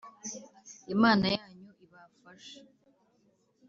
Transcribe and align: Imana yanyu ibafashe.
Imana 0.95 1.25
yanyu 1.37 1.69
ibafashe. 1.85 2.59